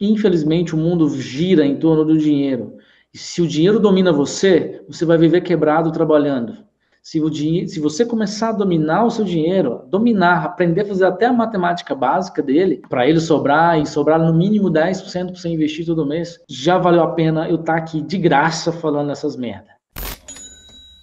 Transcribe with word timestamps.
Infelizmente, 0.00 0.74
o 0.74 0.78
mundo 0.78 1.08
gira 1.10 1.64
em 1.64 1.76
torno 1.76 2.04
do 2.04 2.18
dinheiro. 2.18 2.76
E 3.12 3.18
se 3.18 3.40
o 3.40 3.46
dinheiro 3.46 3.78
domina 3.78 4.12
você, 4.12 4.84
você 4.88 5.04
vai 5.04 5.16
viver 5.16 5.40
quebrado 5.40 5.92
trabalhando. 5.92 6.64
Se, 7.00 7.20
o 7.20 7.28
dinheiro, 7.28 7.68
se 7.68 7.78
você 7.78 8.04
começar 8.04 8.48
a 8.48 8.52
dominar 8.52 9.04
o 9.04 9.10
seu 9.10 9.26
dinheiro, 9.26 9.82
dominar, 9.88 10.42
aprender 10.42 10.80
a 10.80 10.86
fazer 10.86 11.04
até 11.04 11.26
a 11.26 11.32
matemática 11.32 11.94
básica 11.94 12.42
dele, 12.42 12.82
para 12.88 13.06
ele 13.06 13.20
sobrar 13.20 13.78
e 13.78 13.86
sobrar 13.86 14.18
no 14.18 14.32
mínimo 14.32 14.70
10% 14.70 15.26
para 15.26 15.34
você 15.34 15.48
investir 15.50 15.84
todo 15.84 16.06
mês, 16.06 16.40
já 16.48 16.78
valeu 16.78 17.02
a 17.02 17.12
pena 17.12 17.48
eu 17.48 17.56
estar 17.56 17.74
tá 17.74 17.78
aqui 17.78 18.00
de 18.00 18.16
graça 18.16 18.72
falando 18.72 19.12
essas 19.12 19.36
merdas. 19.36 19.74